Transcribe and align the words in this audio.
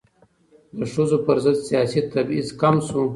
د 0.77 0.79
ښځو 0.93 1.17
پر 1.25 1.37
ضد 1.43 1.57
سیاسي 1.67 2.01
تبعیض 2.13 2.47
کم 2.61 2.75
شو. 2.87 3.01